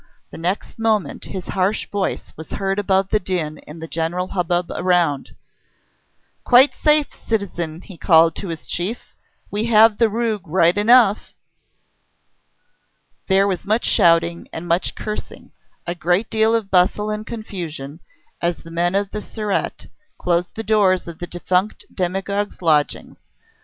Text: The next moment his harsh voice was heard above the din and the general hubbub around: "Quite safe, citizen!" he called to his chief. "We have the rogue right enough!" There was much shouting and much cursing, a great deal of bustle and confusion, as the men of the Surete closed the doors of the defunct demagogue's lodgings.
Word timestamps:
The 0.31 0.37
next 0.39 0.79
moment 0.79 1.25
his 1.25 1.49
harsh 1.49 1.87
voice 1.91 2.33
was 2.35 2.53
heard 2.53 2.79
above 2.79 3.09
the 3.09 3.19
din 3.19 3.59
and 3.67 3.79
the 3.79 3.87
general 3.87 4.29
hubbub 4.29 4.71
around: 4.71 5.35
"Quite 6.43 6.73
safe, 6.73 7.09
citizen!" 7.27 7.81
he 7.81 7.99
called 7.99 8.35
to 8.37 8.47
his 8.47 8.65
chief. 8.65 9.13
"We 9.51 9.65
have 9.65 9.99
the 9.99 10.09
rogue 10.09 10.47
right 10.47 10.75
enough!" 10.75 11.35
There 13.27 13.47
was 13.47 13.63
much 13.63 13.85
shouting 13.85 14.47
and 14.51 14.67
much 14.67 14.95
cursing, 14.95 15.51
a 15.85 15.93
great 15.93 16.31
deal 16.31 16.55
of 16.55 16.71
bustle 16.71 17.11
and 17.11 17.23
confusion, 17.23 17.99
as 18.41 18.57
the 18.63 18.71
men 18.71 18.95
of 18.95 19.11
the 19.11 19.21
Surete 19.21 19.87
closed 20.17 20.55
the 20.55 20.63
doors 20.63 21.07
of 21.07 21.19
the 21.19 21.27
defunct 21.27 21.85
demagogue's 21.93 22.63
lodgings. 22.63 23.17